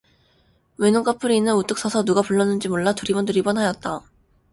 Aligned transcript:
외눈까풀이는 0.77 1.53
우뚝 1.53 1.77
서서 1.77 2.03
누가 2.03 2.23
불렀는지 2.23 2.67
몰라 2.69 2.91
두리번두리번하였다. 2.95 4.01